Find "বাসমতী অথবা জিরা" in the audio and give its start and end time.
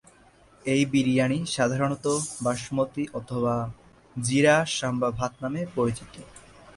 2.43-4.55